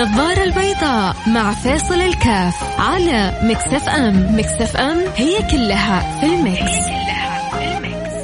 [0.00, 4.38] النظارة البيضاء مع فاصل الكاف على Mix FM.
[4.38, 8.14] Mix FM هي كلها في ال Mix, هي كلها في ال Mix.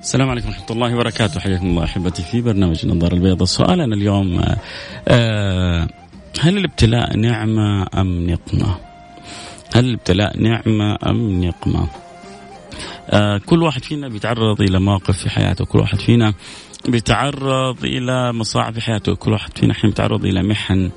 [0.00, 1.40] السلام عليكم ورحمة الله وبركاته.
[1.40, 3.44] حياكم الله أحبتي في برنامج النظارة البيضاء.
[3.44, 4.42] سؤالنا اليوم
[5.08, 5.88] آه
[6.40, 8.76] هل الابتلاء نعمة أم نقمة؟
[9.74, 12.01] هل الابتلاء نعمة أم نقمة؟
[13.46, 16.34] كل واحد فينا بيتعرض إلى مواقف في حياته كل واحد فينا
[16.88, 20.90] بيتعرض إلى مصاعب في حياته كل واحد فينا حين بيتعرض إلى محن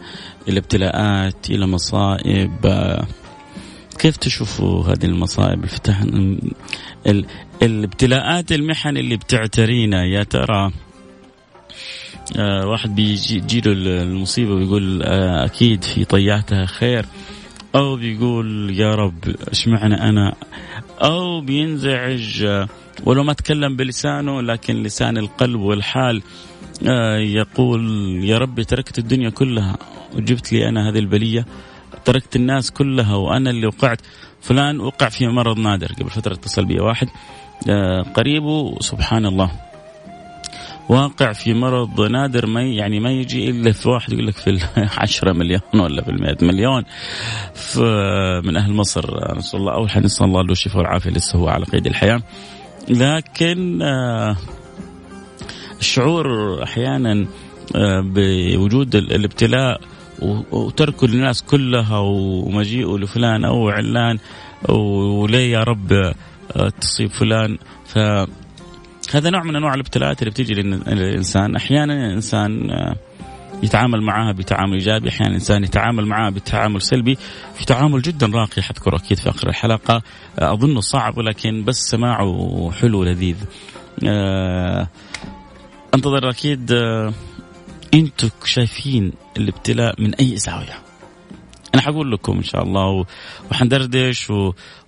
[0.48, 3.08] إلى ابتلاءات إلى مصائب آه
[4.00, 6.40] كيف تشوفوا هذه المصائب الفتن
[7.08, 7.26] ال...
[7.62, 10.06] الابتلاءات المحن اللي بتعترينا.
[10.06, 10.72] يا ترى
[12.38, 13.72] آه واحد بيجي له
[14.04, 17.06] المصيبة ويقول آه أكيد في طياتها خير
[17.76, 20.36] أو بيقول يا رب اشمعنى أنا
[21.02, 22.48] أو بينزعج
[23.06, 26.22] ولو ما تكلم بلسانه لكن لسان القلب والحال
[26.88, 27.84] آه يقول
[28.24, 29.78] يا رب تركت الدنيا كلها
[30.16, 31.46] وجبت لي أنا هذه البلية
[32.06, 34.02] تركت الناس كلها وأنا اللي وقعت.
[34.42, 37.08] فلان وقع في مرض نادر قبل فترة اتصل بي واحد
[37.70, 39.52] آه قريبه سبحان الله.
[40.90, 44.60] واقع في مرض نادر ما يعني ما يجي إلا في واحد يقول لك في
[44.98, 46.84] 10 مليون ولا في 100 مليون.
[48.46, 51.66] من أهل مصر نسأل الله اول حاجة نسأل الله له الشفاء والعافية لسه هو على
[51.66, 52.22] قيد الحياة.
[52.90, 54.36] لكن آه
[55.80, 56.28] الشعور
[56.64, 57.28] أحيانا
[57.76, 59.82] آه بوجود الابتلاء
[60.52, 64.18] وتركه للناس كلها ومجيئه لفلان أو علان
[64.70, 66.14] وليه يا رب
[66.82, 68.00] تصيب فلان؟ ف
[69.14, 71.56] هذا نوع من أنواع الابتلاءات اللي بتيجي للإنسان.
[71.56, 72.70] أحيانا الإنسان
[73.64, 77.18] يتعامل معها بتعامل إيجابي أحيانا الإنسان يتعامل معها بتعامل سلبي.
[77.56, 80.02] في تعامل جدا راقي حذكره أكيد في آخر الحلقة.
[80.40, 83.38] أظنه صعب ولكن بس سماعه حلو لذيذ.
[85.94, 86.72] أنتظر أكيد
[87.94, 90.80] أنتم شايفين الابتلاء من أي زاوية؟
[91.74, 93.06] أنا حقول لكم إن شاء الله
[93.52, 94.32] وحندردش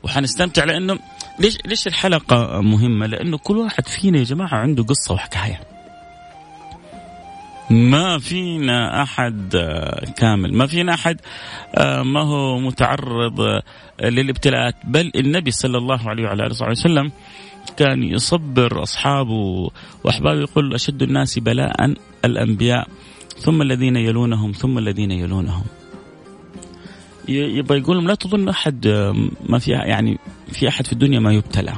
[0.04, 1.00] وحنستمتع لأنه
[1.40, 5.62] ليش ليش الحلقة مهمة؟ لأنه كل واحد فينا يا جماعة عنده قصة وحكاية.
[7.70, 9.56] ما فينا أحد
[10.18, 11.18] كامل، ما فينا أحد
[12.04, 13.62] ما هو متعرض
[14.04, 17.12] للابتلاءات، بل النبي صلى الله عليه وعلى آله وسلم
[17.78, 19.70] كان يصبر أصحابه
[20.04, 21.94] وأحبابه يقول أشد الناس بلاء
[22.26, 22.88] الأنبياء
[23.38, 25.64] ثم الذين يلونهم ثم الذين يلونهم.
[27.28, 28.88] يبغى يقول لهم لا تظن أحد
[29.50, 30.18] ما في يعني
[30.52, 31.74] في أحد في الدنيا ما يبتلى.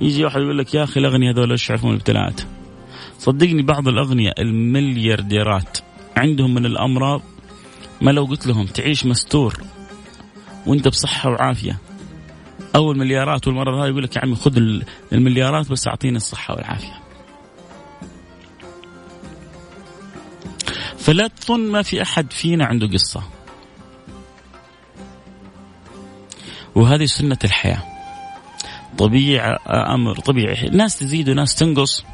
[0.00, 2.40] يجي واحد يقول لك يا أخي الاغنياء هذول إيش يعرفون الابتلاءات؟
[3.18, 5.78] صدقني بعض الأغنياء المليارديرات
[6.16, 7.22] عندهم من الأمراض
[8.00, 9.54] ما لو قلت لهم تعيش مستور
[10.66, 11.78] وأنت بصحة وعافية
[12.74, 14.80] أول مليارات والمرض هذا يقول لك يا عمي خذ
[15.12, 17.07] المليارات بس اعطيني الصحة والعافية.
[21.08, 23.22] فلا تظن ما في أحد فينا عنده قصة.
[26.74, 27.82] وهذه سنة الحياة.
[28.98, 29.58] طبيعة
[29.94, 32.04] أمر طبيعي، ناس تزيد وناس تنقص.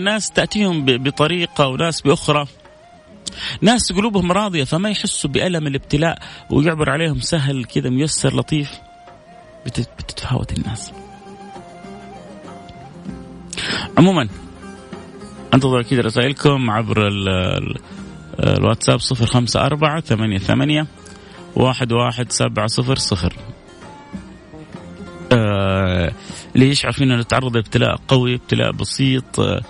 [0.00, 2.46] ناس تأتيهم بطريقة وناس بأخرى.
[3.62, 6.18] ناس قلوبهم راضية فما يحسوا بألم الابتلاء
[6.50, 8.70] ويعبر عليهم سهل كذا ميسر لطيف.
[9.66, 10.92] بتتفاوت الناس.
[13.98, 14.28] عموما
[15.54, 17.76] انتظر أكيد رسائلكم عبر ال ال
[18.38, 20.86] الواتساب صفر خمسة أربعة ثمانية ثمانية
[21.56, 23.32] واحد واحد سبعة صفر صفر.
[25.32, 26.12] آه
[26.54, 29.60] ليش عارفين نتعرض لابتلاء قوي ابتلاء بسيط آه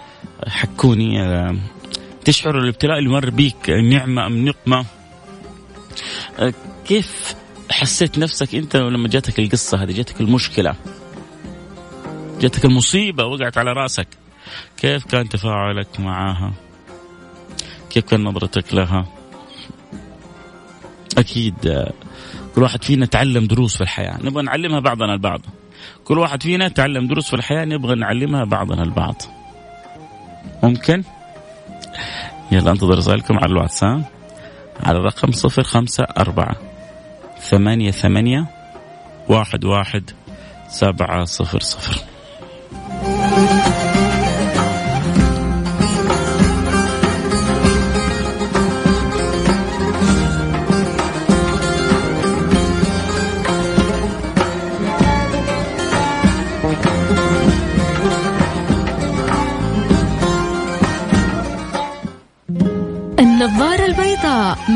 [0.48, 1.56] حكوني آه
[2.24, 4.84] تشعر الابتلاء اللي مر بيك نعمة أم نقمة؟
[6.38, 7.34] آه كيف
[7.70, 10.74] حسيت نفسك أنت لما جاتك القصة هذه جاتك المشكلة؟
[12.40, 14.08] جاتك المصيبة وقعت على رأسك.
[14.76, 16.52] كيف كان تفاعلك معها
[17.90, 19.06] كيف كان نظرتك لها؟
[21.18, 21.86] أكيد
[22.54, 25.40] كل واحد فينا تعلم دروس في الحياة نبغى نعلمها بعضنا البعض.
[26.04, 29.22] كل واحد فينا تعلم دروس في الحياة نبغى نعلمها بعضنا البعض.
[30.62, 31.02] ممكن؟
[32.52, 34.04] يلا انتظر رسائلكم على الواتساب
[34.82, 36.56] على الرقم صفر خمسة أربعة
[37.40, 38.46] ثمانية ثمانية
[39.28, 40.10] واحد واحد
[40.68, 41.98] سبعة صفر صفر.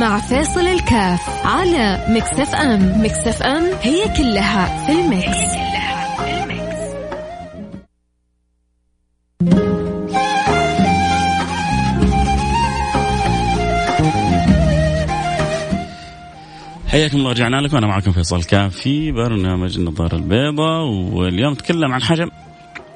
[0.03, 3.03] مع فاصل الكاف على Mix FM.
[3.05, 6.83] Mix FM هي كلها في ال Mix, هي كلها في ال Mix.
[16.89, 17.77] حياكم الله رجعنا لكم.
[17.77, 22.29] أنا معكم فيصل كاف في برنامج النظارة البيضاء واليوم نتكلم عن حاجة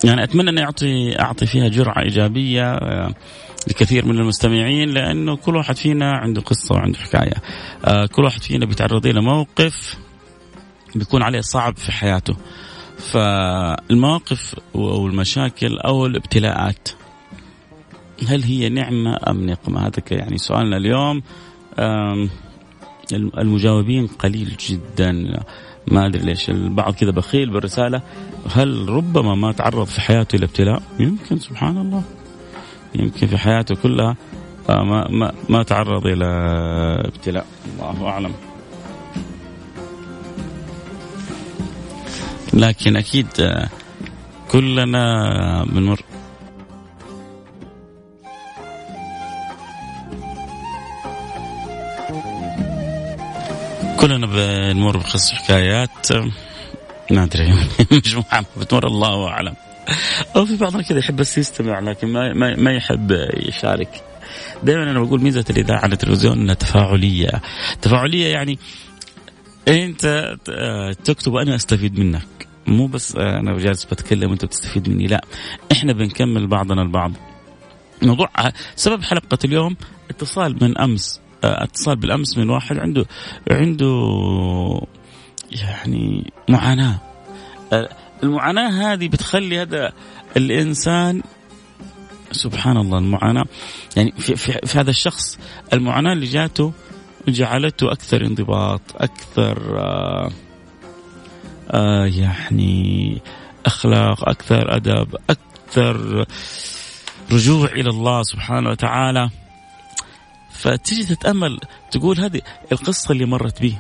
[0.05, 2.75] يعني أتمنى أني اعطي أعطي فيها جرعة إيجابية.
[2.75, 3.14] آه،
[3.67, 7.43] لكثير من المستمعين لأنه كل واحد فينا عنده قصة وعنده حكاية.
[7.85, 9.99] آه، كل واحد فينا بيتعرض إلى موقف
[10.95, 12.37] بيكون عليه صعب في حياته.
[12.99, 16.89] فالمواقف أو المشاكل أو الابتلاءات
[18.29, 21.23] هل هي نعمة أم نقمة؟ هذا يعني سؤالنا اليوم
[23.12, 25.12] المجاوبين قليل جدا
[25.87, 28.03] ما أدري ليش البعض كذا بخيل بالرسالة
[28.51, 32.03] هل ربما ما تعرض في حياته إلى ابتلاء؟ يمكن سبحان الله
[32.97, 34.17] يمكن في حياته كلها
[34.71, 36.27] آه، ما ما ما تعرض إلى
[37.05, 37.47] ابتلاء.
[37.81, 38.33] الله أعلم.
[42.55, 43.69] لكن أكيد آه،
[44.51, 46.01] كلنا بنمر.
[54.01, 56.13] كلنا بنمر بقصص حكايات
[57.11, 57.55] ما أدري
[57.93, 58.87] مجموعه بتمر.
[58.87, 59.55] الله أعلم.
[60.37, 64.03] أو في بعضنا كذا يحب بس يستمع لكن ما ما, ما يحب يشارك.
[64.62, 67.43] دائما أنا بقول ميزة الإذاعة على التلفزيون إنها تفاعلية.
[67.83, 68.59] تفاعلية يعني
[69.69, 70.37] أنت
[71.05, 72.27] تكتب وأنا أستفيد منك.
[72.67, 75.25] مو بس أنا جالس بتكلم وأنت بتستفيد مني لا.
[75.73, 77.12] إحنا بنكمل بعضنا البعض.
[78.03, 78.29] موضوع
[78.77, 79.77] سبب حلقة اليوم
[80.11, 81.21] اتصال من أمس.
[81.44, 83.06] اتصال بالأمس من واحد عنده
[83.50, 83.87] عنده
[85.53, 86.99] يعني معاناة.
[88.23, 89.93] المعاناة هذه بتخلي هذا
[90.37, 91.23] الانسان
[92.33, 93.45] سبحان الله المعاناة
[93.97, 95.39] يعني في, في, في هذا الشخص
[95.73, 96.73] المعاناة اللي جاته
[97.29, 100.31] جعلته أكثر انضباط أكثر آه
[101.71, 103.23] آه يعني
[103.67, 106.27] أخلاق أكثر أدب أكثر
[107.33, 109.31] رجوع إلى الله سبحانه وتعالى
[110.51, 111.61] فتجي تتأمل
[111.91, 112.41] تقول هذه
[112.73, 113.79] القصة اللي مرت به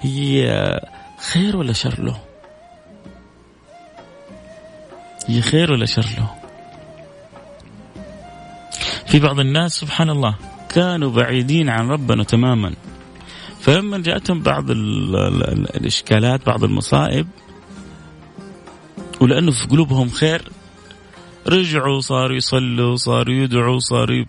[0.00, 0.80] هي
[1.32, 2.27] خير ولا شر له؟
[5.28, 6.30] هي خير ولا شر له؟
[9.06, 10.34] في بعض الناس سبحان الله
[10.74, 12.74] كانوا بعيدين عن ربنا تماما.
[13.60, 17.26] فلما جاءتهم بعض ال ال الإشكالات بعض المصائب
[19.20, 20.42] ولأنه في قلوبهم خير
[21.46, 24.24] رجعوا صاروا يصلوا صاروا يدعوا صاروا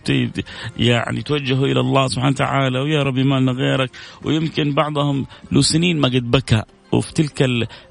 [0.78, 3.92] يعني توجهوا إلى الله سبحانه وتعالى ويا ربي ما لنا غيرك.
[4.24, 6.64] ويمكن بعضهم له سنين ما قد بكى.
[6.92, 7.42] وفي تلك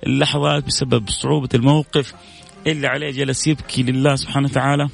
[0.07, 2.15] اللحظات بسبب صعوبة الموقف
[2.73, 4.89] اللي عليه جلس يبكي لله سبحانه وتعالى.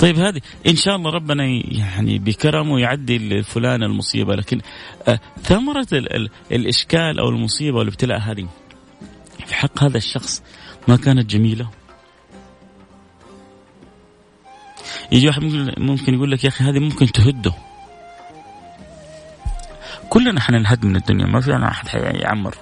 [0.00, 4.60] طيب هذه إن شاء الله ربنا يعني بكرمه يعدي لفلان المصيبة لكن
[5.08, 5.86] آه، ثمرة
[6.52, 8.48] الإشكال أو المصيبة والابتلاء هذه
[9.46, 10.42] في حق هذا الشخص
[10.88, 11.70] ما كانت جميلة؟
[15.12, 15.42] يجي واحد
[15.78, 17.52] ممكن يقول لك يا أخي هذه ممكن تهده.
[20.08, 22.54] كلنا حننهد من الدنيا ما في أنا أحد يعمر.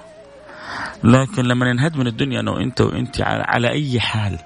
[1.03, 4.39] لكن لما ننهد من الدنيا أنا وأنت وأنت على, أي حال.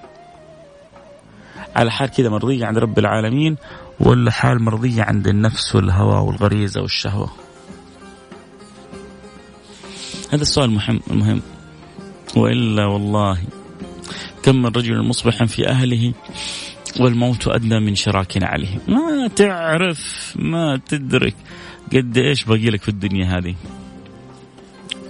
[1.76, 3.56] على حال كذا مرضية عند رب العالمين
[4.00, 7.30] ولا حال مرضية عند النفس والهوى والغريزة والشهوة.
[10.32, 11.42] هذا السؤال مهم المهم
[12.36, 13.38] وإلا والله
[14.42, 16.12] كم من رجل مصبحا في أهله
[17.00, 21.34] والموت أدنى من شراك عليه ما تعرف ما تدرك
[21.92, 23.54] قد إيش باقي لك في الدنيا هذه.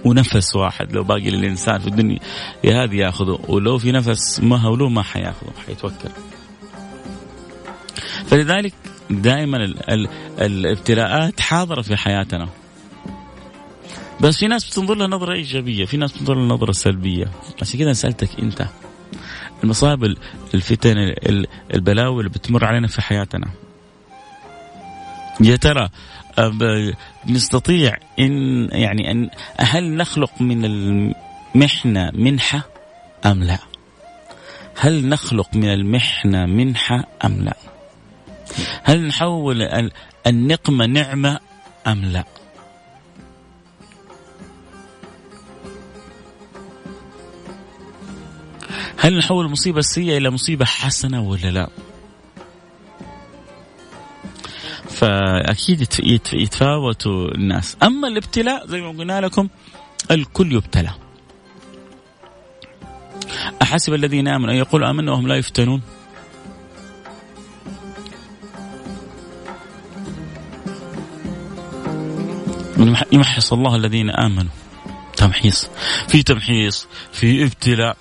[0.05, 0.91] ونفس واحد.
[0.91, 2.19] لو باقي للإنسان في الدنيا
[2.63, 6.09] يا هذه ياخذه ولو في نفس ما هو له ما حياخذه حيتوكل.
[8.25, 8.73] فلذلك
[9.09, 10.07] دائما ال ال
[10.39, 12.49] الابتلاءات حاضرة في حياتنا.
[14.21, 17.31] بس في ناس بتنظر لها نظرة إيجابية في ناس بتنظر لها نظرة سلبية.
[17.61, 18.67] عشان كذا سألتك أنت
[19.63, 20.03] المصائب
[20.53, 20.95] الفتن
[21.73, 23.47] البلاوي اللي بتمر علينا في حياتنا.
[25.41, 25.89] يا ترى
[27.29, 32.63] نستطيع ان يعني أن هل نخلق من المحنة منحة
[33.25, 33.57] أم لا؟
[34.77, 37.57] هل نخلق من المحنة منحة أم لا؟
[38.83, 39.89] هل نحول
[40.27, 41.39] النقمة نعمة
[41.87, 42.23] أم لا؟
[48.97, 51.69] هل نحول المصيبة السيئة إلى مصيبة حسنة ولا لا؟
[55.03, 55.87] فأكيد
[56.33, 57.77] يتفاوتوا الناس.
[57.83, 59.47] أما الابتلاء زي ما قلنا لكم
[60.11, 60.91] الكل يبتلى.
[63.61, 65.81] أحسب الذين آمنوا أن يقولوا آمنا وهم لا يفتنون؟
[73.11, 74.51] يمحص الله الذين آمنوا.
[75.17, 75.69] تمحيص.
[76.07, 77.97] في تمحيص في ابتلاء.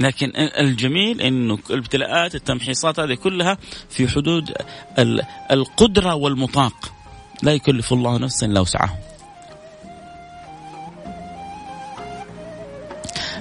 [0.00, 3.58] لكن الجميل إنه الابتلاءات التمحيصات هذه كلها
[3.90, 4.52] في حدود
[5.50, 6.92] القدرة والمطاق.
[7.42, 8.98] لا يكلف الله نفسا إلا وسعها.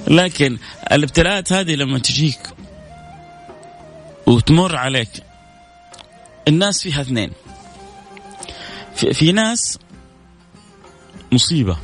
[0.08, 0.58] لكن
[0.92, 2.40] الابتلاءات هذه لما تجيك
[4.28, 5.24] وتمر عليك
[6.48, 7.32] الناس فيها اثنين.
[8.96, 9.80] في, في ناس
[11.32, 11.78] مصيبة.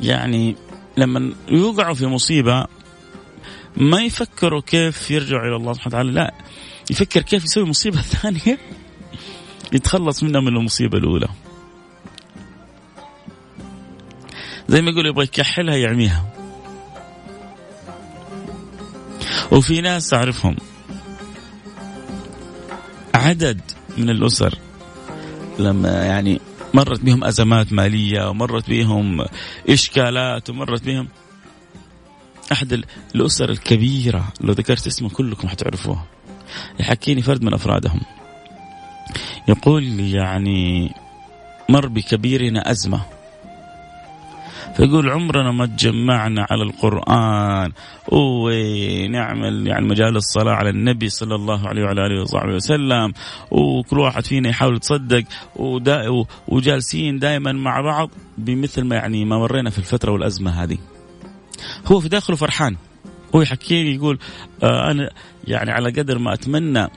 [0.00, 0.56] يعني
[0.96, 2.66] لما يوقعوا في مصيبة
[3.76, 6.34] ما يفكروا كيف يرجعوا إلى الله سبحانه وتعالى لا.
[6.90, 8.58] يفكر كيف يسوي مصيبة ثانية
[9.72, 11.28] يتخلص منها من المصيبة الأولى.
[14.68, 16.40] زي ما يقول يبغى يكحلها يعميها.
[19.52, 20.56] وفي ناس أعرفهم
[23.14, 23.60] عدد
[23.98, 24.58] من الأسر
[25.58, 26.40] لما يعني
[26.74, 29.24] مرت بهم أزمات مالية ومرت بهم
[29.68, 31.08] إشكالات ومرت بهم
[32.52, 36.04] أحد الأسر الكبيرة لو ذكرت اسمه كلكم حتعرفوها
[36.80, 38.00] يحكيني فرد من أفرادهم.
[39.48, 40.92] يقول لي يعني
[41.68, 43.00] مر بكبيرنا أزمة.
[44.76, 47.72] فيقول عمرنا ما تجمعنا على القرآن.
[48.08, 53.12] ونعمل يعني مجال الصلاة على النبي صلى الله عليه وعلى آله وصحبه وسلم.
[53.50, 55.24] وكل واحد فينا يحاول يتصدق.
[56.48, 60.78] وجالسين دائما مع بعض بمثل ما يعني ما مرينا في الفترة والأزمة هذه.
[61.86, 62.76] هو في داخله فرحان
[63.34, 64.18] هو يحكي لي يقول
[64.62, 65.10] آه أنا
[65.44, 66.88] يعني على قدر ما أتمنى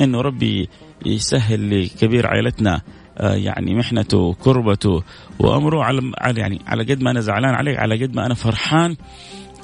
[0.00, 0.68] أنه ربي
[1.06, 2.82] يسهل لكبير عائلتنا
[3.18, 5.02] آه، يعني محنته وكربته
[5.38, 8.96] وأمره على يعني على قد ما أنا زعلان عليه على قد ما أنا فرحان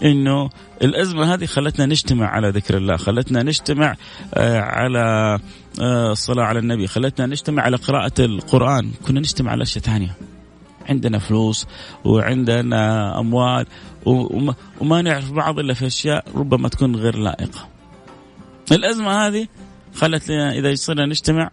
[0.04, 0.50] إنه
[0.82, 3.96] الأزمة هذه خلتنا نجتمع على ذكر الله، خلتنا نجتمع
[4.34, 5.38] آه، على
[6.10, 10.16] الصلاة على النبي، خلتنا نجتمع على قراءة القرآن، كنا نجتمع على أشياء ثانية.
[10.88, 11.66] عندنا فلوس
[12.04, 13.66] وعندنا أموال
[14.80, 17.68] وما نعرف بعض إلا في أشياء ربما تكون غير لائقة.
[18.72, 19.46] الأزمة هذه
[19.94, 21.50] خلت لنا إذا صرنا نجتمع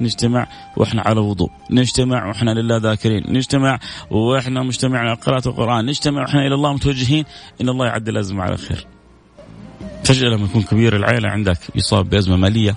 [0.00, 3.78] نجتمع وإحنا على وضوء نجتمع وإحنا لله ذاكرين نجتمع
[4.10, 7.24] وإحنا مجتمع على قراءة القرآن نجتمع وإحنا إلى الله متوجهين
[7.60, 8.86] إن الله يعدي الأزمة على خير
[10.06, 12.76] فجأة لما يكون كبير العائلة عندك يصاب بأزمة مالية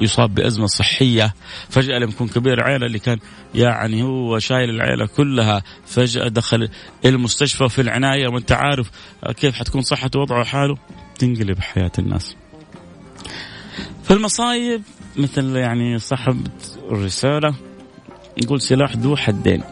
[0.00, 1.34] يصاب, بأزمة صحية
[1.70, 3.18] فجأة لما يكون كبير العائلة اللي كان
[3.54, 6.68] يعني هو شايل العائلة كلها فجأة دخل
[7.04, 8.90] المستشفى في العناية وانت عارف
[9.36, 10.76] كيف حتكون صحته وضعه حاله
[11.18, 12.36] تنقلب حياة الناس.
[14.04, 14.82] فالمصايب
[15.16, 16.46] مثل يعني صاحب
[16.90, 17.54] الرسالة
[18.42, 19.62] يقول سلاح ذو حدين.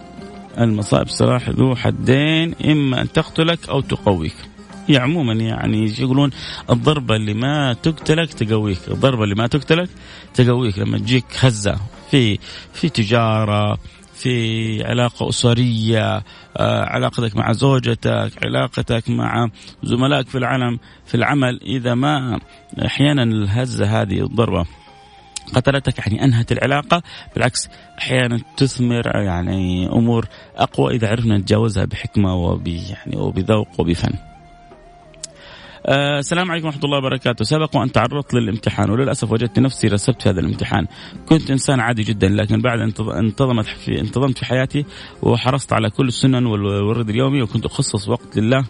[0.59, 4.37] المصائب سلاح ذو حدين إما أن تقتلك أو تقويك.
[4.91, 6.31] هي عموما يعني يقولون
[6.71, 9.89] الضربة اللي ما تقتلك تقويك الضربة اللي ما تقتلك
[10.35, 11.77] تقويك لما تجيك هزة
[12.11, 12.39] في
[12.73, 13.79] في تجارة
[14.15, 16.23] في علاقة أسرية
[16.57, 19.49] آه، علاقتك مع زوجتك علاقتك مع
[19.83, 22.41] زملائك في العالم في العمل إذا ما
[22.87, 24.67] أحيانا الهزة هذه الضربة
[25.55, 27.03] قتلتك يعني أنهت العلاقة
[27.35, 27.69] بالعكس
[27.99, 34.30] أحيانا تثمر يعني أمور أقوى إذا عرفنا نتجاوزها بحكمة وب يعني وبذوق وبفن.
[35.87, 37.45] آه السلام عليكم ورحمة الله وبركاته.
[37.45, 40.87] سبق وأن تعرضت للامتحان وللأسف وجدت نفسي رسبت في هذا الامتحان.
[41.29, 44.85] كنت إنسان عادي جدا لكن بعد انتظمت في انتظمت في حياتي
[45.23, 48.65] وحرصت على كل السنن والورد اليومي وكنت أخصص وقت لله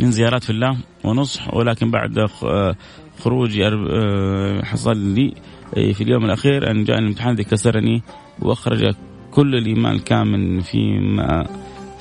[0.00, 1.54] من زيارات في الله ونصح.
[1.54, 2.76] ولكن بعد آه،
[3.20, 5.34] خروجي آه، حصل لي
[5.76, 8.02] إيه، في اليوم الأخير أن جاء الامتحان الذي كسرني
[8.42, 8.94] وأخرج
[9.30, 11.46] كل الإيمان الكامل فيما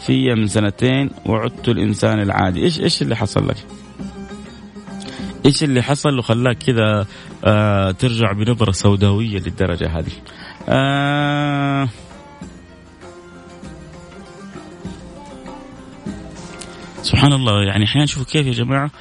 [0.06, 2.64] في من سنتين وعدت الإنسان العادي.
[2.64, 3.58] إيش إيش اللي حصل لك؟
[5.48, 7.06] إيش اللي حصل؟ وخلاك كذا
[7.46, 10.12] آه ترجع بنظرة سوداوية للدرجة هذه.
[10.70, 11.89] آه
[17.01, 18.92] سبحان الله يعني أحيانا شوفوا كيف يا جماعة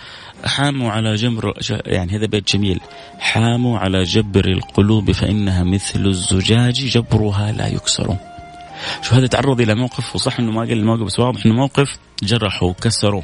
[0.44, 1.52] حاموا على جمر
[1.86, 2.80] يعني هذا بيت جميل.
[3.18, 8.16] حاموا على جبر القلوب فإنها مثل الزجاج جبرها لا يكسر.
[9.02, 12.66] شو هذا تعرض إلى موقف وصح أنه ما قال الموقف بس واضح أنه موقف جرحه
[12.66, 13.22] وكسره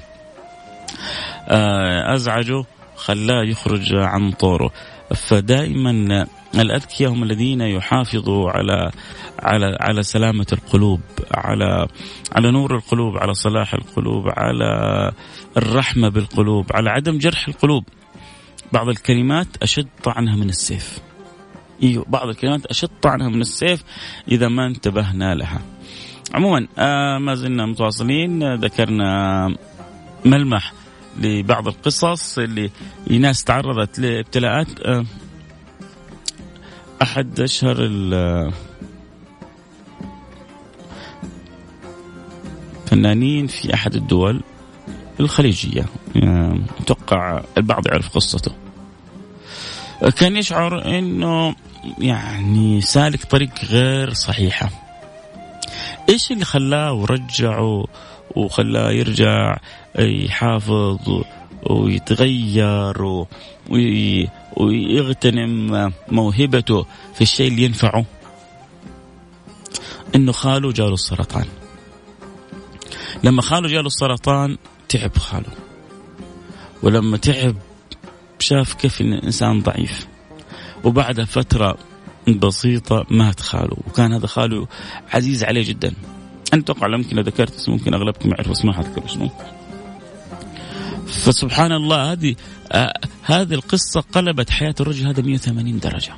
[1.49, 2.65] آه، أزعجه
[3.03, 4.71] خلاه يخرج عن طوره.
[5.15, 8.91] فدائما الأذكياء هم الذين يحافظوا على
[9.39, 11.01] على على سلامة القلوب
[11.35, 11.89] على
[12.33, 14.71] على نور القلوب على صلاح القلوب على
[15.57, 17.85] الرحمة بالقلوب على عدم جرح القلوب.
[18.73, 20.99] بعض الكلمات أشد طعنها من السيف.
[21.83, 23.85] إيوه بعض الكلمات أشد طعنها من السيف
[24.29, 25.63] إذا ما انتبهنا لها.
[26.35, 28.55] عموما آه ما زلنا متواصلين.
[28.55, 29.49] ذكرنا
[30.25, 30.73] ملمح.
[31.17, 32.71] لبعض القصص اللي
[33.11, 34.81] ناس تعرضت لابتلاءات.
[34.81, 35.05] آه
[37.03, 37.77] أحد أشهر
[42.87, 44.43] الفنانين في أحد الدول
[45.21, 45.85] الخليجية.
[46.81, 48.53] أتوقع البعض يعرف قصته.
[50.17, 51.55] كان يشعر أنه
[51.99, 54.71] يعني سالك طريق غير صحيحة.
[56.09, 57.85] إيش اللي خلاه ورجعه
[58.37, 59.57] وخلاه يرجع؟
[59.99, 61.23] يحافظ
[61.71, 63.25] ويتغير
[64.57, 66.87] ويغتنم موهبته.
[67.15, 68.05] في الشيء اللي ينفعه.
[70.15, 71.45] إنه خاله جاله السرطان.
[73.25, 74.59] لما خاله جاله السرطان
[74.89, 75.53] تعب خاله.
[76.83, 77.57] ولما تعب
[78.39, 80.07] شاف كيف إن الإنسان ضعيف.
[80.85, 81.79] وبعد فترة
[82.29, 83.77] بسيطة مات خاله.
[83.87, 84.67] وكان هذا خاله
[85.13, 85.95] عزيز عليه جدا.
[86.53, 89.31] أتوقع يمكن ذكرت ممكن أغلبكم يعرفوا اسمه حذكر اسمه
[91.25, 92.35] فسبحان الله هذه
[92.73, 96.13] آه هذه القصة قلبت حياة الرجل هذا 180 درجة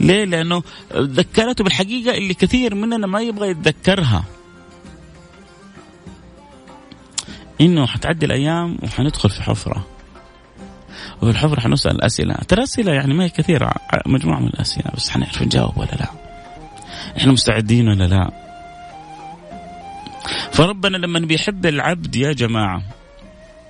[0.00, 0.62] ليه؟ لأنه
[0.96, 4.24] ذكرته بالحقيقة اللي كثير مننا ما يبغى يتذكرها.
[7.60, 9.86] إنه حتعدي الأيام وحندخل في حفرة.
[11.22, 13.72] وفي الحفرة حنسأل اسئله، ترى أسئلة يعني ما هي كثيرة
[14.06, 16.10] مجموعة من الأسئلة بس حنعرف نجاوب ولا لا.
[17.16, 18.30] إحنا مستعدين ولا لا؟
[20.52, 22.82] فربنا لما بيحب العبد يا جماعة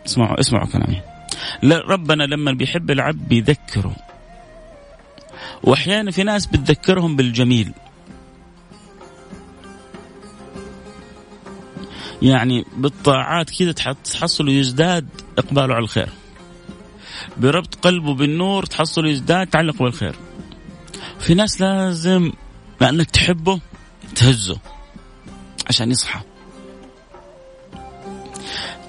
[0.06, 1.02] اسمعوا اسمعوا كلامي.
[1.64, 3.96] ربنا لما بيحب العبد بيذكره.
[5.62, 7.72] وأحيانا في ناس بتذكرهم بالجميل.
[12.22, 16.08] يعني بالطاعات كذا تحصل يزداد إقباله على الخير.
[17.36, 20.14] بربط قلبه بالنور تحصل يزداد تعلق بالخير.
[21.20, 22.32] في ناس لازم
[22.80, 23.60] لأنك تحبه
[24.14, 24.58] تهزه
[25.68, 26.20] عشان يصحى.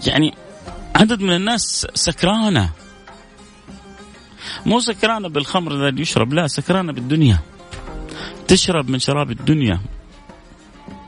[0.07, 0.33] يعني
[1.01, 2.69] عدد من الناس سكرانة.
[4.65, 7.39] مو سكرانة بالخمر الذي يشرب لا سكرانة بالدنيا.
[8.47, 9.79] تشرب من شراب الدنيا.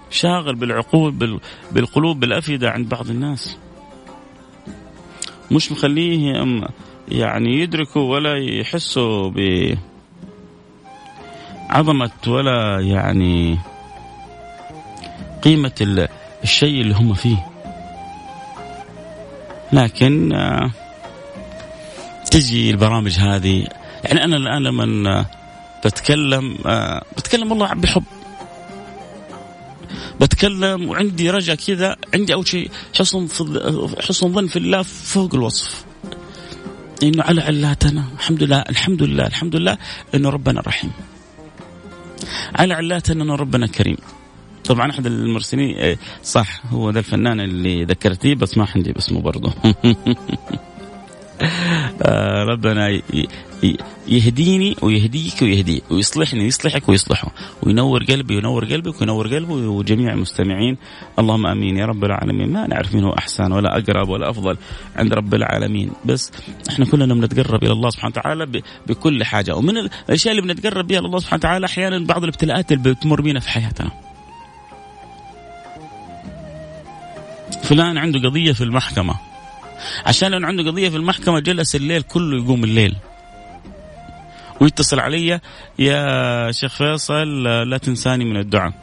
[0.10, 1.40] شاغل بالعقول
[1.72, 3.58] بالقلوب بالأفئدة عند بعض الناس.
[5.52, 6.34] مش مخليه
[7.08, 9.38] يعني يدركوا ولا يحسوا ب
[11.70, 13.58] عظمة ولا يعني
[15.44, 16.08] قيمة
[16.44, 17.53] الشيء اللي هم فيه.
[19.74, 20.72] لكن آه
[22.32, 23.68] تجي البرامج هذه
[24.04, 25.26] يعني أنا الآن لما
[25.86, 28.04] بتكلم آه، بتكلم والله بحب.
[30.22, 33.28] بتكلم وعندي رجاء كذا عندي أول شيء حسن
[34.00, 35.86] حسن ظن في الله فوق الوصف.
[37.04, 39.78] إنه على علاتنا الحمد لله الحمد لله الحمد لله
[40.16, 40.92] إنه ربنا رحيم.
[42.56, 43.98] على علاتنا إنه ربنا كريم.
[44.66, 49.54] طبعا أحد المرسلين آه، صح هو ذا الفنان اللي ذكرتيه بس ما عندي باسمه برضه.
[52.02, 53.02] آه، ربنا
[54.08, 57.32] يهديني ويهديك ويهديك ويصلحني ويصلحك ويصلحه.
[57.64, 60.78] وينور قلبي وينور قلبك وينور قلبه وجميع المستمعين.
[61.20, 62.54] اللهم آمين يا رب العالمين.
[62.54, 64.58] ما نعرف مين هو أحسن ولا أقرب ولا أفضل
[64.96, 65.92] عند رب العالمين.
[66.06, 66.32] بس
[66.70, 69.56] إحنا كلنا بنتقرب إلى الله سبحانه وتعالى بكل حاجة.
[69.56, 73.50] ومن الأشياء اللي بنتقرب بها الله سبحانه وتعالى أحيانا بعض الابتلاءات اللي بتمر بينا في
[73.50, 74.03] حياتنا.
[77.64, 79.16] فلان عنده قضية في المحكمة.
[80.06, 82.96] عشان لو عنده قضية في المحكمة جلس الليل كله يقوم الليل.
[84.62, 85.40] ويتصل علي
[85.80, 88.74] يا شيخ فيصل لا تنساني من الدعاء.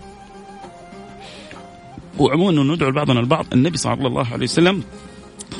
[2.18, 3.46] وعموما ندعو بعضنا البعض.
[3.52, 4.84] النبي صلى الله عليه وسلم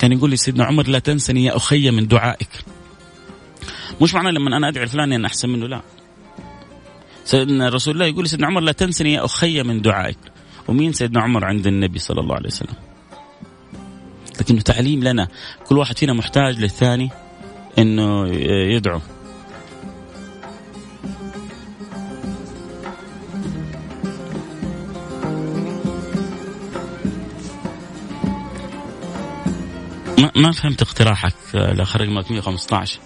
[0.00, 2.48] كان يقول لي سيدنا عمر لا تنسني يا أخي من دعائك.
[4.02, 5.80] مش معنى لما أنا أدعي فلان أنا أحسن منه لا.
[7.24, 10.18] سيدنا رسول الله يقول سيدنا عمر لا تنسني يا أخي من دعائك.
[10.68, 12.74] ومين سيدنا عمر؟ عند النبي صلى الله عليه وسلم.
[14.50, 15.28] لكنه تعليم لنا.
[15.66, 17.10] كل واحد فينا محتاج للثاني
[17.78, 18.28] إنه
[18.76, 19.00] يدعو.
[30.18, 33.00] ما ما فهمت اقتراحك لاخر رقمك 115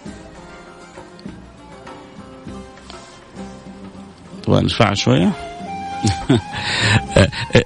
[4.43, 5.31] تبغى نرفعها شوية؟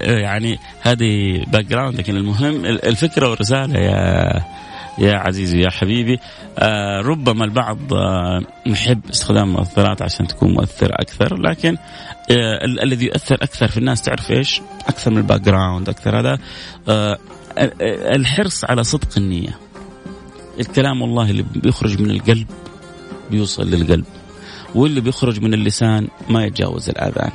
[0.00, 4.44] يعني هذه background لكن المهم الفكرة والرسالة يا
[4.98, 6.18] يا عزيزي يا حبيبي
[6.58, 11.76] آه ربما البعض آه يحب استخدام المؤثرات عشان تكون مؤثر أكثر لكن
[12.30, 16.38] آه الذي يؤثر أكثر في الناس تعرف إيش؟ أكثر من ال background أكثر هذا
[16.88, 17.18] آه
[18.16, 19.58] الحرص على صدق النية
[20.60, 22.46] الكلام والله اللي بيخرج من القلب
[23.30, 24.04] بيوصل للقلب
[24.74, 27.30] واللي بيخرج من اللسان ما يتجاوز الآذان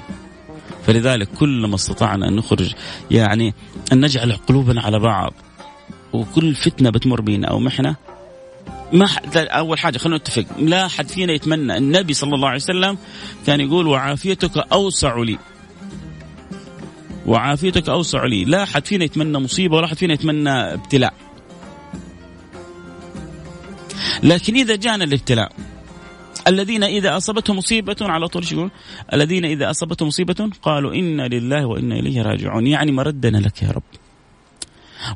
[0.88, 2.74] فلذلك كلما استطعنا أن نخرج
[3.12, 3.54] يعني
[3.93, 5.34] أن نجعل قلوبنا على بعض
[6.13, 7.95] وكل فتنة بتمر بينا أو محنة
[8.93, 12.98] ما أول حاجة خلينا نتفق لا أحد فينا يتمنى النبي صلى الله عليه وسلم
[13.48, 15.38] كان يقول وعافيتك أوسع لي.
[17.26, 18.45] وعافيتك أوسع لي.
[18.45, 21.13] لا أحد فينا يتمنى مصيبة ولا أحد فينا يتمنى ابتلاء.
[24.24, 25.52] لكن إذا جانا الابتلاء
[26.48, 28.72] الذين إذا أصابتهم مصيبة على طول يقول؟
[29.14, 32.68] الذين إذا أصابتهم مصيبة قالوا إنا لله وإنا إليه راجعون.
[32.68, 33.84] يعني مردنا لك يا رب.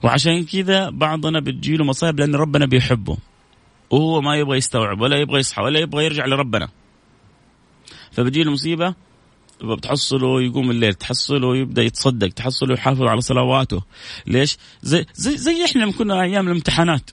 [0.04, 3.18] وعشان كذا بعضنا بتجيله مصايب لأن ربنا بيحبه.
[3.90, 6.70] وهو ما يبغى يستوعب ولا يبغى يصحى ولا يبغى يرجع لربنا.
[8.12, 8.94] فبتجيله مصيبة
[9.64, 13.84] بتحصله يقوم الليل تحصله يبدأ يتصدق تحصله يحافظ على صلواته.
[14.28, 17.10] ليش؟ زي زي, زي إحنا لما كنا أيام الامتحانات.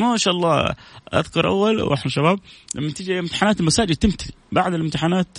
[0.00, 0.74] ما شاء الله
[1.14, 2.40] أذكر أول وإحنا شباب
[2.74, 5.38] لما تيجي امتحانات المساجد تمتلي بعد الامتحانات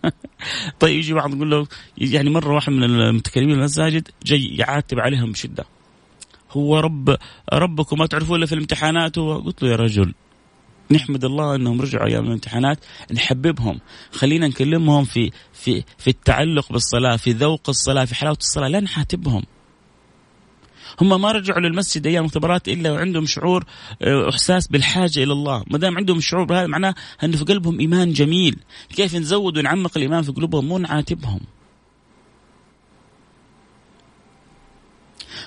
[0.80, 1.66] طيب يجي بعض يقول له
[1.98, 5.64] يعني مرة واحد من المتكلمين المساجد جاي يعاتب عليهم بشدة.
[6.50, 7.16] هو رب
[7.52, 10.14] ربكم ما تعرفون إلا في الامتحانات؟ قلت له يا رجل
[10.90, 12.78] نحمد الله إنهم رجعوا أيام الامتحانات
[13.12, 13.80] نحببهم
[14.12, 19.42] خلينا نكلمهم في في في التعلق بالصلاة في ذوق الصلاة في حلاوة الصلاة لا نحاتبهم.
[21.00, 23.64] هم ما رجعوا للمسجد أيام المختبرات إلا وعندهم شعور
[24.02, 26.94] آه، إحساس بالحاجة إلى الله، ما دام عندهم الشعور بهذا معناه
[27.24, 28.56] انه في قلبهم إيمان جميل،
[28.96, 31.40] كيف نزود ونعمق الإيمان في قلوبهم مو نعاتبهم.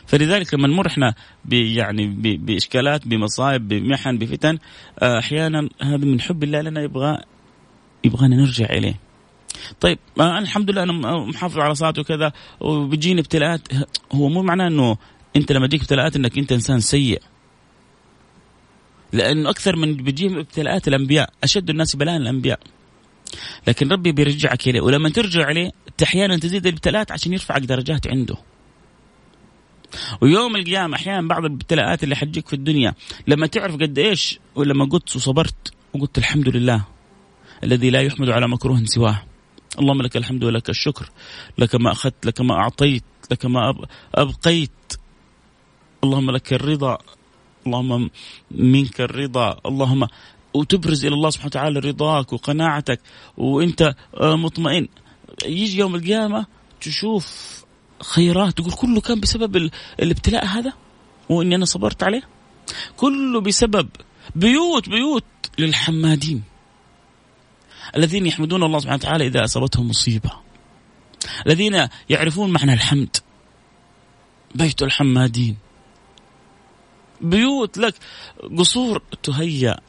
[0.06, 1.14] فلذلك لما نمر إحنا
[1.52, 4.58] يعني بإشكالات بمصايب بمحن بفتن
[5.00, 7.18] آه، أحيانا هذا من حب الله لنا يبغى
[8.04, 9.00] يبغانا نرجع إليه.
[9.80, 10.94] طيب أنا الحمد لله أنا
[11.26, 13.62] محافظ على صلاتي وكذا وبتجيني ابتلاءات
[14.12, 14.98] هو مو معناه إنه
[15.36, 17.22] انت لما تجيك ابتلاءات انك انت انسان سيء.
[19.14, 22.60] لأنه أكثر من بيجيهم ابتلاءات الأنبياء أشد الناس بلاء الأنبياء.
[23.68, 25.72] لكن ربي بيرجعك إليه ولما ترجع عليه
[26.04, 28.36] أحيانا تزيد الابتلاءات عشان يرفعك درجات عنده.
[30.22, 32.94] ويوم القيامة أحيانا بعض الابتلاءات اللي حتجيك في الدنيا
[33.28, 36.86] لما تعرف قد إيش ولما قلت وصبرت وقلت الحمد لله
[37.64, 39.24] الذي لا يحمد على مكروه سواه.
[39.80, 41.10] اللهم لك الحمد ولك الشكر
[41.58, 43.74] لك ما أخذت لك ما أعطيت لك ما
[44.16, 44.72] أبقيت.
[46.04, 46.98] اللهم لك الرضا
[47.68, 48.10] اللهم
[48.52, 50.08] منك الرضا اللهم
[50.54, 53.00] وتبرز إلى الله سبحانه وتعالى رضاك وقناعتك
[53.38, 54.88] وانت آه، مطمئن.
[55.46, 56.46] يجي يوم القيامة
[56.82, 57.60] تشوف
[58.04, 60.74] خيرات تقول كله كان بسبب الابتلاء هذا
[61.30, 62.22] وإني أنا صبرت عليه؟
[62.98, 63.90] كله بسبب
[64.36, 65.24] بيوت بيوت
[65.58, 66.44] للحمادين
[67.96, 70.32] الذين يحمدون الله سبحانه وتعالى إذا أصابتهم مصيبة
[71.48, 73.18] الذين يعرفون معنى الحمد.
[74.56, 75.58] بيت الحمادين.
[77.22, 77.96] بيوت لك.
[78.58, 79.80] قصور تهيأ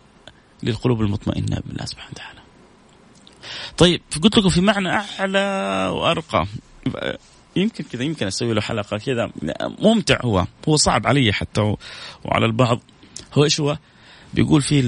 [0.63, 2.41] للقلوب المطمئنة بالله سبحانه وتعالى.
[3.79, 6.47] طيب قلت لكم في معنى أعلى وأرقى.
[7.57, 9.31] يمكن كذا يمكن أسوي له حلقة كذا.
[9.79, 10.47] ممتع هو.
[10.69, 11.75] هو صعب علي حتى
[12.25, 12.81] وعلى البعض.
[13.35, 13.79] هو إيش هو؟
[14.35, 14.83] بيقول فيه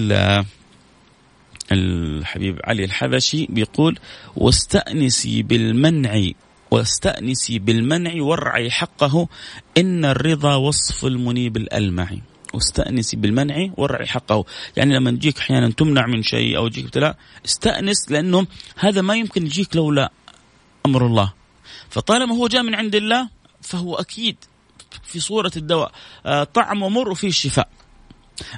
[1.73, 3.99] الحبيب علي الحبشي بيقول
[4.37, 6.29] واستأنسي بالمنع
[6.71, 9.29] واستأنسي بالمنع وارعي حقه
[9.79, 12.23] إن الرضا وصف المنيب الألمعي
[12.55, 14.45] واستأنسي بالمنع وارعي حقه.
[14.77, 18.47] يعني لما تجيك أحيانا تمنع من شيء أو يجيك ابتلاء استأنس لأنه
[18.79, 20.13] هذا ما يمكن يجيك لولا
[20.87, 21.33] أمر الله.
[21.91, 23.29] فطالما هو جاء من عند الله
[23.63, 24.37] فهو أكيد
[25.05, 25.93] في صورة الدواء
[26.27, 27.69] آه، طعم ومر وفيه الشفاء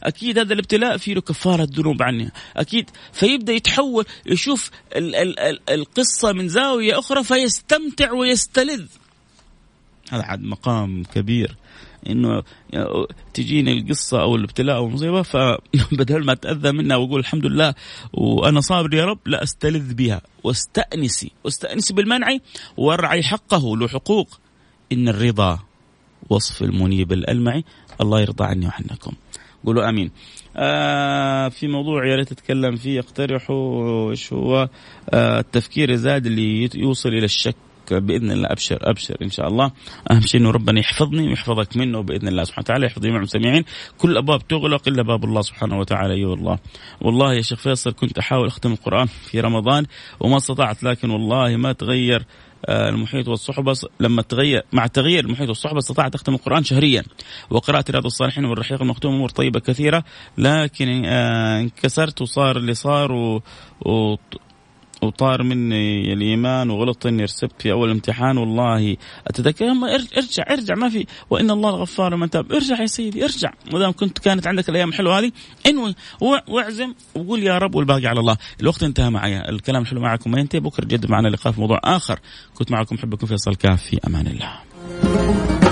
[0.02, 6.32] أكيد هذا الابتلاء فيه كفارة ذنوب عني أكيد فيبدأ يتحول يشوف ال ال ال القصة
[6.32, 8.86] من زاوية أخرى فيستمتع ويستلذ.
[10.10, 11.56] هذا عاد مقام كبير.
[12.10, 12.42] إنه
[13.34, 17.74] تجيني القصة أو الابتلاء أو المصيبه فبدل ما اتاذى منها وأقول الحمد لله
[18.12, 20.20] وأنا صابر يا رب لا أستلذ بها.
[20.44, 22.38] واستأنسي واستأنسي بالمنع
[22.76, 24.40] وارعي حقه له حقوق
[24.92, 25.58] إن الرضا
[26.30, 27.64] وصف المنيب الالمعي
[28.00, 29.12] الله يرضى عني وعنكم
[29.66, 30.10] قولوا آمين.
[30.56, 34.68] آه في موضوع يا ريت أتكلم فيه اقترحوا إيش هو؟
[35.10, 37.56] آه التفكير الزاد اللي يوصل إلى الشك.
[37.92, 39.70] بإذن الله أبشر أبشر إن شاء الله.
[40.10, 43.64] أهم شيء إنه ربنا يحفظني ويحفظك منه بإذن الله سبحانه وتعالى يحفظ جميع المستمعين.
[43.98, 46.58] كل الابواب تغلق إلا باب الله سبحانه وتعالى اي والله
[47.00, 49.86] والله يا شيخ فيصل كنت أحاول أختم القرآن في رمضان
[50.20, 52.26] وما استطعت لكن والله ما تغير
[52.66, 53.74] آه، المحيط والصحبة.
[54.00, 57.02] لما تغير مع تغيير المحيط والصحبة استطعت أختم القرآن شهريا.
[57.50, 60.04] وقرأت رياض الصالحين والرحيق المختوم أمور طيبة كثيرة.
[60.38, 63.42] لكن آه، انكسرت وصار اللي صار و...
[65.02, 69.64] وطار مني الإيمان وغلطت إني رسبت في أول امتحان والله أتذكر.
[70.16, 72.52] ارجع ارجع ما في وإن الله الغفار من تاب.
[72.52, 73.52] ارجع يا سيدي ارجع.
[73.72, 75.32] ما دام كنت كانت عندك الأيام الحلوة هذه
[75.66, 75.94] انوي
[76.48, 78.36] واعزم وقول يا رب والباقي على الله.
[78.60, 79.48] الوقت انتهى معي.
[79.48, 80.60] الكلام الحلو معكم ما ينتهي.
[80.60, 82.18] بكرة جد معنا لقاء في موضوع آخر.
[82.54, 83.54] كنت معكم حبكم فيصل.
[83.54, 85.63] كاف في أمان الله.